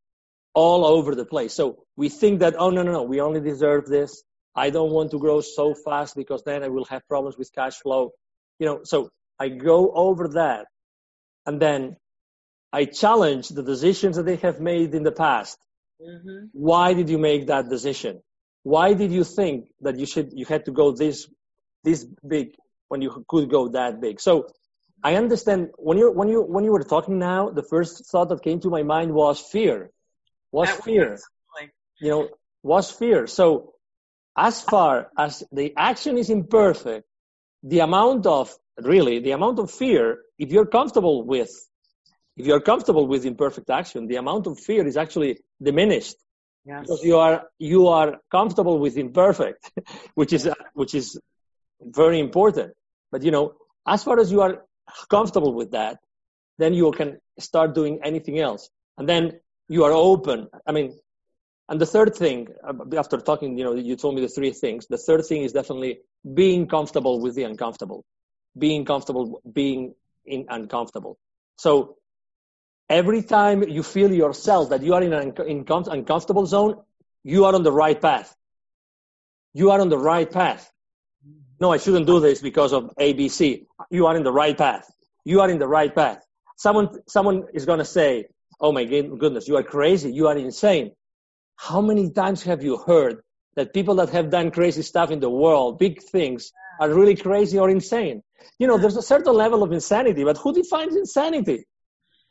[0.53, 1.53] All over the place.
[1.53, 4.23] So we think that, oh, no, no, no, we only deserve this.
[4.56, 7.75] I don't want to grow so fast because then I will have problems with cash
[7.77, 8.12] flow.
[8.60, 10.65] You know, so I go over that
[11.45, 11.97] and then
[12.73, 15.58] I challenge the decisions that they have made in the past.
[16.02, 16.47] Mm-hmm.
[16.52, 18.21] Why did you make that decision?
[18.63, 21.28] Why did you think that you should you had to go this
[21.84, 22.56] this big
[22.89, 24.19] when you could go that big?
[24.19, 24.47] So
[25.04, 28.43] I understand when you when you when you were talking now, the first thought that
[28.43, 29.91] came to my mind was fear.
[30.52, 31.12] Was that fear.
[31.12, 31.23] Was
[31.60, 31.71] like...
[32.00, 32.30] You know,
[32.63, 33.28] was fear.
[33.28, 33.73] So
[34.36, 37.08] as far as the action is imperfect,
[37.63, 41.52] the amount of really the amount of fear if you're comfortable with
[42.36, 46.16] if you're comfortable with imperfect action the amount of fear is actually diminished.
[46.66, 46.82] Yes.
[46.82, 49.72] because you are you are comfortable with imperfect
[50.16, 51.20] which is which is
[51.82, 52.74] very important.
[53.12, 53.56] But you know
[53.88, 54.66] as far as you are
[55.10, 56.00] comfortable with that
[56.58, 58.70] then you can start doing anything else.
[58.98, 60.48] And then you are open.
[60.66, 61.00] I mean
[61.70, 62.48] and the third thing
[62.96, 66.00] after talking you know you told me the three things the third thing is definitely
[66.34, 68.06] being comfortable with the uncomfortable
[68.58, 71.17] being comfortable being in uncomfortable.
[71.58, 71.98] So
[72.89, 75.34] every time you feel yourself that you are in an
[75.67, 76.76] uncomfortable zone,
[77.24, 78.36] you are on the right path.
[79.54, 80.72] You are on the right path.
[81.60, 83.65] No, I shouldn't do this because of ABC.
[83.89, 84.89] You are in the right path.
[85.26, 86.24] You are in the right path.
[86.56, 88.28] Someone, someone is going to say,
[88.60, 90.12] Oh my goodness, you are crazy.
[90.12, 90.93] You are insane.
[91.56, 93.22] How many times have you heard
[93.56, 97.58] that people that have done crazy stuff in the world, big things, are really crazy
[97.60, 98.24] or insane?
[98.60, 101.66] you know, there's a certain level of insanity, but who defines insanity?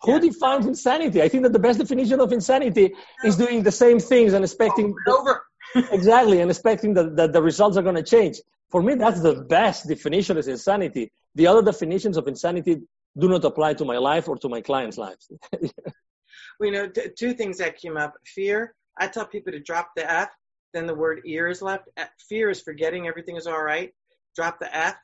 [0.03, 0.19] Who yeah.
[0.19, 1.23] defines insanity?
[1.23, 4.95] I think that the best definition of insanity is doing the same things and expecting
[5.07, 5.43] oh, over.
[5.93, 8.41] exactly and expecting that, that the results are going to change.
[8.71, 11.13] For me, that's the best definition of insanity.
[11.35, 12.83] The other definitions of insanity
[13.19, 15.31] do not apply to my life or to my clients' lives.
[16.61, 18.75] we know t- two things that came up: fear.
[18.99, 20.31] I tell people to drop the F,
[20.75, 21.89] then the word ear is left.
[22.29, 23.93] Fear is forgetting everything is all right.
[24.37, 24.97] Drop the F,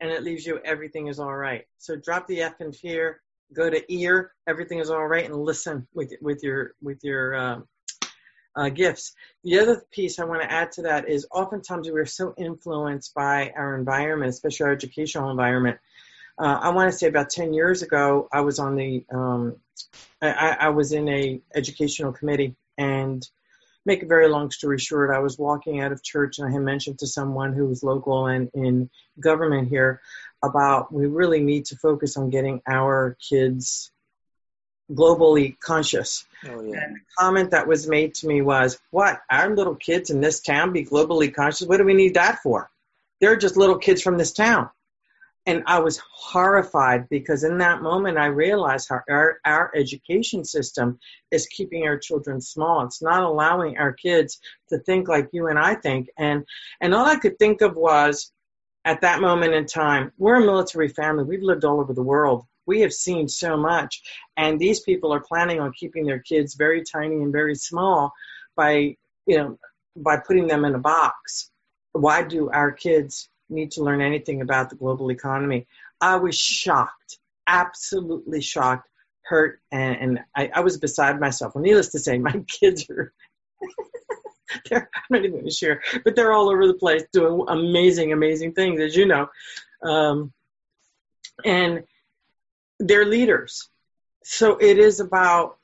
[0.00, 1.64] and it leaves you everything is all right.
[1.78, 3.20] So drop the F in fear,
[3.52, 7.60] go to ear, everything is all right, and listen with with your with your uh,
[8.54, 9.14] uh, gifts.
[9.44, 13.52] The other piece I want to add to that is oftentimes we're so influenced by
[13.56, 15.78] our environment, especially our educational environment.
[16.38, 19.56] Uh, I want to say about 10 years ago, I was on the, um,
[20.20, 23.26] I, I was in a educational committee and
[23.84, 26.62] make a very long story short, I was walking out of church and I had
[26.62, 30.00] mentioned to someone who was local and in government here
[30.42, 33.90] about we really need to focus on getting our kids
[34.90, 36.24] globally conscious.
[36.44, 36.82] Oh, yeah.
[36.82, 39.20] And the comment that was made to me was, What?
[39.30, 41.66] Our little kids in this town be globally conscious?
[41.66, 42.70] What do we need that for?
[43.20, 44.70] They're just little kids from this town.
[45.46, 50.98] And I was horrified because in that moment I realized how our, our education system
[51.32, 52.84] is keeping our children small.
[52.84, 56.08] It's not allowing our kids to think like you and I think.
[56.16, 56.44] And
[56.80, 58.30] and all I could think of was
[58.84, 61.24] at that moment in time, we're a military family.
[61.24, 64.02] We've lived all over the world we have seen so much
[64.36, 68.12] and these people are planning on keeping their kids very tiny and very small
[68.56, 69.58] by you know
[69.96, 71.50] by putting them in a box
[71.92, 75.66] why do our kids need to learn anything about the global economy
[76.00, 78.88] i was shocked absolutely shocked
[79.24, 83.12] hurt and, and I, I was beside myself well needless to say my kids are
[84.68, 88.12] they're, I'm not even going to share, but they're all over the place doing amazing,
[88.12, 89.28] amazing things, as you know.
[89.82, 90.32] Um,
[91.44, 91.84] and
[92.78, 93.68] they're leaders.
[94.24, 95.58] So it is about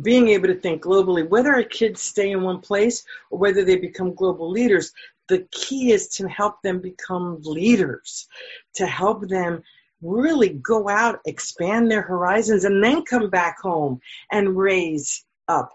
[0.00, 3.76] being able to think globally, whether our kids stay in one place or whether they
[3.76, 4.92] become global leaders.
[5.30, 8.28] The key is to help them become leaders,
[8.74, 9.62] to help them
[10.02, 15.70] really go out, expand their horizons, and then come back home and raise up.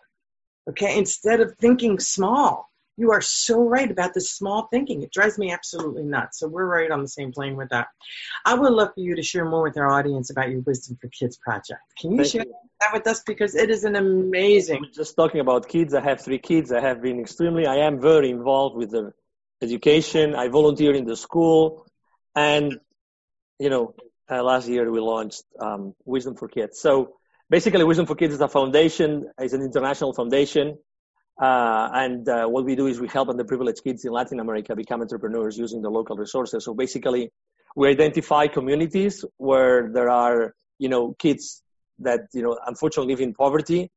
[0.69, 2.69] Okay, instead of thinking small.
[2.97, 5.03] You are so right about this small thinking.
[5.03, 6.39] It drives me absolutely nuts.
[6.39, 7.87] So we're right on the same plane with that.
[8.45, 11.09] I would love for you to share more with our audience about your Wisdom for
[11.09, 11.81] Kids project.
[11.99, 12.55] Can you Thank share you.
[12.79, 13.21] that with us?
[13.21, 14.85] Because it is an amazing.
[14.93, 16.71] Just talking about kids, I have three kids.
[16.71, 19.11] I have been extremely, I am very involved with the
[19.61, 20.35] education.
[20.35, 21.85] I volunteer in the school.
[22.35, 22.79] And,
[23.59, 23.95] you know,
[24.29, 26.79] uh, last year we launched um, Wisdom for Kids.
[26.79, 27.15] So
[27.49, 30.77] basically, Wisdom for Kids is a foundation, is an international foundation
[31.41, 35.01] uh, and uh, what we do is we help underprivileged kids in Latin America become
[35.01, 36.63] entrepreneurs using the local resources.
[36.63, 37.31] So basically,
[37.75, 41.61] we identify communities where there are, you know, kids
[41.99, 43.91] that, you know, unfortunately live in poverty.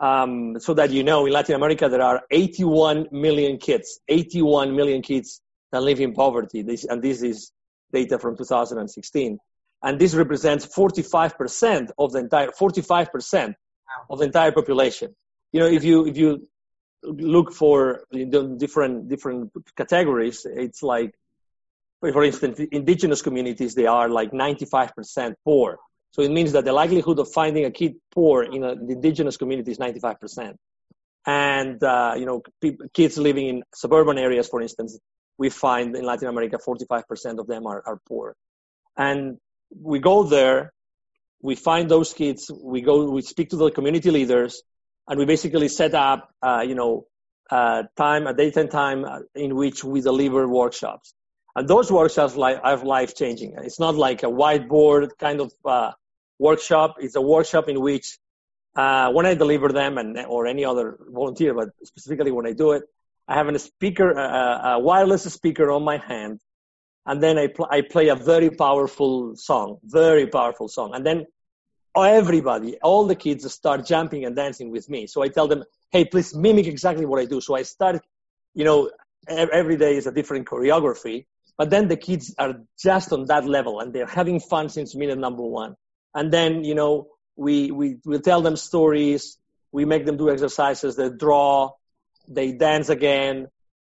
[0.00, 5.02] Um, so that you know, in Latin America, there are 81 million kids, 81 million
[5.02, 6.62] kids that live in poverty.
[6.62, 7.52] This, and this is
[7.92, 9.38] data from 2016.
[9.82, 13.54] And this represents 45% of the entire, 45%
[14.08, 15.14] of the entire population.
[15.52, 16.48] You know, if you, if you
[17.02, 21.14] look for different different categories, it's like,
[22.00, 25.78] for instance, indigenous communities they are like 95% poor.
[26.12, 29.36] So it means that the likelihood of finding a kid poor in a, the indigenous
[29.36, 30.56] community is 95%.
[31.26, 32.42] And uh, you know,
[32.94, 34.98] kids living in suburban areas, for instance,
[35.38, 38.34] we find in Latin America 45% of them are, are poor.
[38.96, 39.38] And
[39.74, 40.72] we go there,
[41.42, 44.62] we find those kids, we go, we speak to the community leaders,
[45.08, 47.06] and we basically set up, uh, you know,
[47.50, 51.14] uh, time, a date and time uh, in which we deliver workshops.
[51.56, 53.54] And those workshops are life changing.
[53.58, 55.92] It's not like a whiteboard kind of uh,
[56.40, 56.96] workshop.
[56.98, 58.18] It's a workshop in which
[58.74, 62.72] uh, when I deliver them and or any other volunteer, but specifically when I do
[62.72, 62.82] it,
[63.28, 66.40] I have a speaker, uh, a wireless speaker on my hand,
[67.06, 71.26] and then I, pl- I play a very powerful song, very powerful song, and then
[71.96, 75.06] everybody, all the kids start jumping and dancing with me.
[75.06, 77.40] So I tell them, hey, please mimic exactly what I do.
[77.40, 78.00] So I start,
[78.54, 78.90] you know,
[79.28, 81.26] every day is a different choreography,
[81.58, 85.18] but then the kids are just on that level and they're having fun since minute
[85.18, 85.74] number one.
[86.14, 89.38] And then, you know, we, we, we tell them stories.
[89.72, 90.96] We make them do exercises.
[90.96, 91.70] They draw,
[92.28, 93.48] they dance again.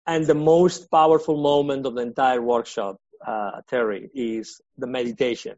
[0.06, 5.56] And the most powerful moment of the entire workshop, uh, Terry, is the meditation.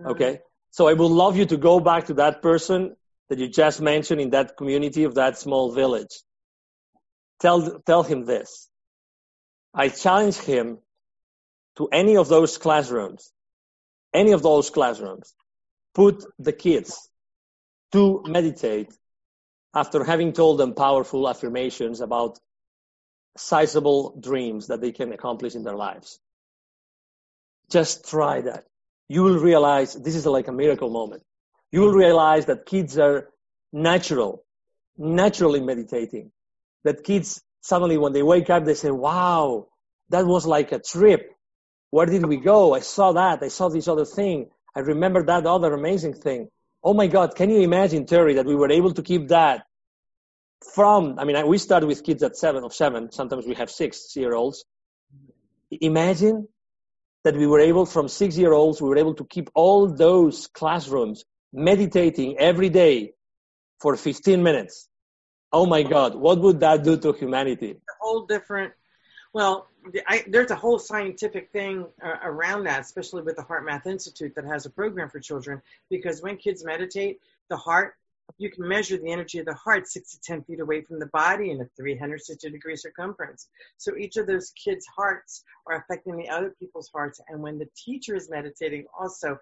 [0.00, 0.10] Mm-hmm.
[0.10, 0.40] Okay.
[0.70, 2.96] So I would love you to go back to that person
[3.28, 6.22] that you just mentioned in that community of that small village.
[7.40, 8.68] Tell, tell him this.
[9.74, 10.78] I challenge him
[11.76, 13.32] to any of those classrooms,
[14.14, 15.34] any of those classrooms,
[15.96, 17.08] put the kids
[17.90, 18.92] to meditate
[19.74, 22.38] after having told them powerful affirmations about
[23.38, 26.18] sizable dreams that they can accomplish in their lives.
[27.70, 28.64] Just try that
[29.08, 31.22] you will realize this is like a miracle moment.
[31.72, 33.30] You will realize that kids are
[33.72, 34.44] natural,
[34.98, 36.30] naturally meditating.
[36.84, 39.68] That kids suddenly when they wake up, they say, wow,
[40.10, 41.32] that was like a trip.
[41.88, 42.74] Where did we go?
[42.74, 43.42] I saw that.
[43.42, 44.50] I saw this other thing.
[44.76, 46.50] I remember that other amazing thing.
[46.84, 49.66] oh my God, can you imagine, Terry, that we were able to keep that
[50.74, 53.10] from, I mean, we started with kids at seven of seven.
[53.10, 54.64] Sometimes we have six year olds.
[55.70, 56.46] Imagine
[57.24, 60.46] that we were able, from six year olds, we were able to keep all those
[60.46, 63.14] classrooms meditating every day
[63.80, 64.88] for 15 minutes.
[65.52, 67.70] Oh my God, what would that do to humanity?
[67.70, 68.74] A whole different,
[69.32, 69.68] well,
[70.06, 74.44] I, there's a whole scientific thing uh, around that, especially with the HeartMath Institute that
[74.44, 77.94] has a program for children, because when kids meditate, the heart,
[78.38, 81.06] you can measure the energy of the heart six to 10 feet away from the
[81.06, 83.48] body in a 360 degree circumference.
[83.76, 87.20] So each of those kids' hearts are affecting the other people's hearts.
[87.28, 89.38] And when the teacher is meditating, also,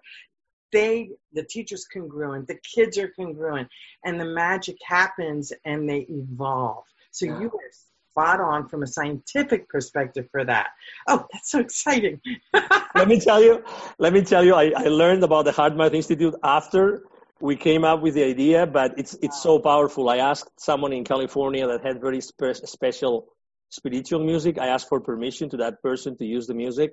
[0.71, 3.69] they, the teacher's congruent, the kids are congruent,
[4.03, 6.83] and the magic happens and they evolve.
[7.11, 7.71] So you are
[8.15, 10.67] spot on from a scientific perspective for that.
[11.07, 12.21] Oh, that's so exciting.
[12.95, 13.63] let me tell you,
[13.99, 17.03] let me tell you, I, I learned about the HeartMath Institute after
[17.41, 20.09] we came up with the idea, but it's, it's so powerful.
[20.09, 23.27] I asked someone in California that had very spe- special
[23.69, 24.57] spiritual music.
[24.57, 26.91] I asked for permission to that person to use the music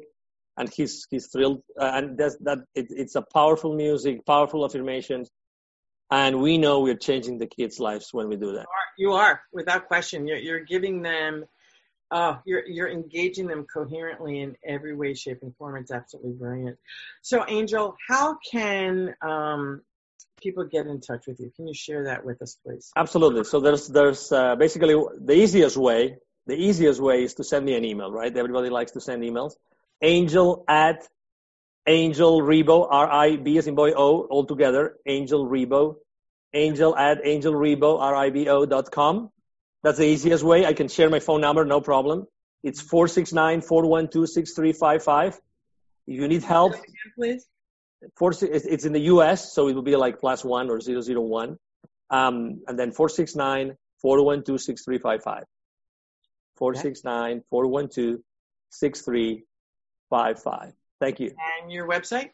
[0.56, 1.62] and he's, he's thrilled.
[1.80, 5.30] Uh, and that's, that it, it's a powerful music, powerful affirmations
[6.12, 8.66] and we know we're changing the kids' lives when we do that.
[8.98, 10.26] You are, you are without question.
[10.26, 11.46] You're, you're giving them,
[12.10, 15.76] uh, you're, you're engaging them coherently in every way, shape, and form.
[15.78, 16.78] It's absolutely brilliant.
[17.22, 19.80] So, Angel, how can um,
[20.42, 21.50] people get in touch with you?
[21.56, 22.92] Can you share that with us, please?
[22.94, 23.44] Absolutely.
[23.44, 26.18] So there's there's uh, basically the easiest way.
[26.46, 28.36] The easiest way is to send me an email, right?
[28.36, 29.52] Everybody likes to send emails.
[30.02, 31.08] Angel at
[31.86, 35.96] Angel Ribo, R-I-B as in boy O, all together, Angel Ribo,
[36.54, 39.30] angel at angelribo, R-I-B-O dot com.
[39.82, 40.66] That's the easiest way.
[40.66, 42.26] I can share my phone number, no problem.
[42.62, 45.28] It's 469-412-6355.
[45.28, 45.40] If
[46.06, 46.74] you need help,
[47.16, 47.44] please.
[48.16, 51.58] Four, it's in the U.S., so it will be like plus one or 001.
[52.10, 55.44] Um, and then 469 412 6355.
[56.56, 58.20] 469 412
[58.70, 60.72] 6355.
[61.02, 61.34] Thank you.
[61.60, 62.30] And your website?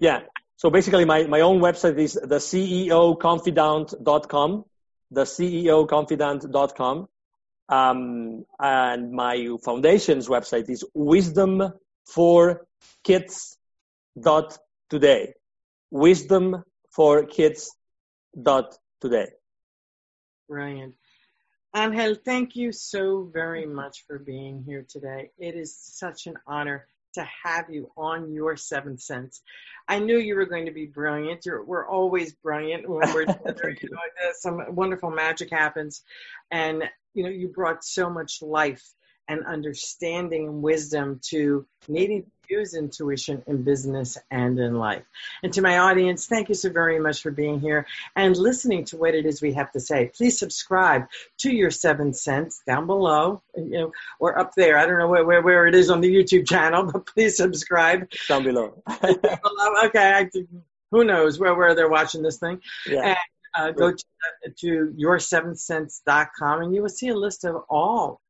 [0.00, 0.22] Yeah.
[0.56, 4.64] So basically, my, my own website is the CEOconfidant.com,
[5.12, 7.08] the CEOconfidant.com.
[7.68, 11.72] Um, and my foundation's website is wisdom
[12.04, 12.66] for
[13.04, 13.56] kids
[14.20, 14.58] dot
[14.90, 15.34] today.
[15.92, 17.70] Wisdom for kids
[18.42, 19.28] dot today.
[20.48, 20.96] Brilliant.
[21.76, 25.30] Angel, thank you so very much for being here today.
[25.38, 29.42] It is such an honor to have you on your seventh sense.
[29.88, 31.44] I knew you were going to be brilliant.
[31.44, 33.76] You're, we're always brilliant when we're together.
[33.80, 36.02] you know, some wonderful magic happens,
[36.50, 38.84] and you know you brought so much life
[39.28, 45.04] and understanding and wisdom to needing to use intuition in business and in life.
[45.42, 48.96] And to my audience, thank you so very much for being here and listening to
[48.96, 50.10] what it is we have to say.
[50.14, 51.06] Please subscribe
[51.38, 54.76] to your seventh sense down below, you know, or up there.
[54.78, 58.10] I don't know where, where, where it is on the YouTube channel, but please subscribe.
[58.28, 58.82] Down below.
[59.04, 60.12] okay.
[60.12, 60.30] I,
[60.90, 62.60] who knows where, where they're watching this thing.
[62.86, 63.02] Yeah.
[63.02, 63.16] And,
[63.56, 64.04] uh, go to,
[64.58, 68.20] to your7cents.com and you will see a list of all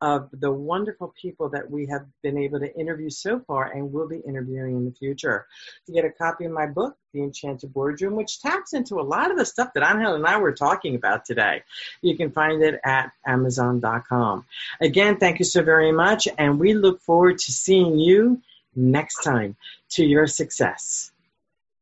[0.00, 4.08] of the wonderful people that we have been able to interview so far and will
[4.08, 5.46] be interviewing in the future.
[5.86, 9.30] To get a copy of my book, The Enchanted Boardroom, which taps into a lot
[9.30, 11.62] of the stuff that Angel and I were talking about today,
[12.00, 14.46] you can find it at Amazon.com.
[14.80, 18.40] Again, thank you so very much, and we look forward to seeing you
[18.74, 19.56] next time
[19.90, 21.12] to your success.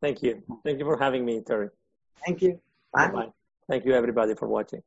[0.01, 0.43] Thank you.
[0.65, 1.71] Thank you for having me, Terry.
[2.25, 2.61] Thank you.
[2.93, 3.09] Bye.
[3.09, 3.29] Bye.
[3.69, 4.83] Thank you, everybody, for watching.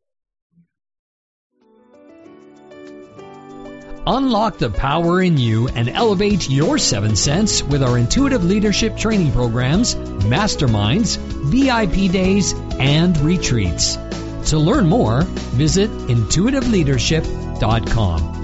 [4.08, 9.32] Unlock the power in you and elevate your seven sense with our intuitive leadership training
[9.32, 13.98] programs, masterminds, VIP days, and retreats.
[14.50, 18.41] To learn more, visit intuitiveleadership.com.